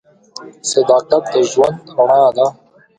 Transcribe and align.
صداقت 0.71 1.23
د 1.33 1.35
ژوند 1.51 1.77
رڼا 1.95 2.23
ده. 2.37 2.45